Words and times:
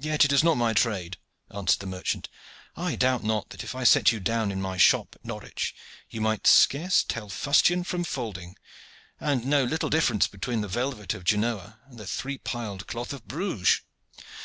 "Yet 0.00 0.24
it 0.24 0.32
is 0.32 0.42
not 0.42 0.56
my 0.56 0.72
trade," 0.72 1.16
answered 1.48 1.78
the 1.78 1.86
merchant. 1.86 2.28
"I 2.76 2.96
doubt 2.96 3.22
not 3.22 3.50
that 3.50 3.62
if 3.62 3.72
I 3.76 3.84
set 3.84 4.10
you 4.10 4.18
down 4.18 4.50
in 4.50 4.60
my 4.60 4.76
shop 4.76 5.14
at 5.14 5.24
Norwich 5.24 5.76
you 6.10 6.20
might 6.20 6.48
scarce 6.48 7.04
tell 7.04 7.28
fustian 7.28 7.84
from 7.84 8.02
falding, 8.02 8.56
and 9.20 9.44
know 9.46 9.62
little 9.62 9.90
difference 9.90 10.26
between 10.26 10.60
the 10.60 10.66
velvet 10.66 11.14
of 11.14 11.22
Genoa 11.22 11.78
and 11.86 11.98
the 11.98 12.06
three 12.08 12.38
piled 12.38 12.88
cloth 12.88 13.12
of 13.12 13.28
Bruges. 13.28 13.82